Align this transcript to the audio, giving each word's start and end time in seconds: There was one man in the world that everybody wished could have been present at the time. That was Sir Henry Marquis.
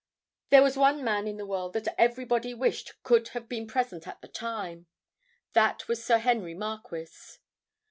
There 0.49 0.63
was 0.63 0.77
one 0.77 1.03
man 1.03 1.27
in 1.27 1.37
the 1.37 1.45
world 1.45 1.73
that 1.73 1.93
everybody 1.95 2.55
wished 2.55 2.95
could 3.03 3.27
have 3.37 3.47
been 3.47 3.67
present 3.67 4.07
at 4.07 4.19
the 4.19 4.27
time. 4.27 4.87
That 5.53 5.87
was 5.87 6.03
Sir 6.03 6.17
Henry 6.17 6.55
Marquis. 6.55 7.37